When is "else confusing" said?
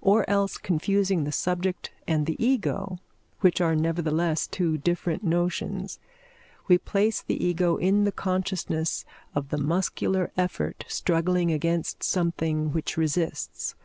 0.28-1.22